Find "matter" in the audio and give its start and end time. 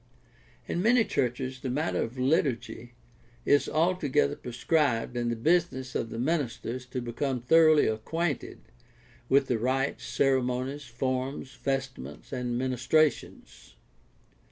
1.69-2.01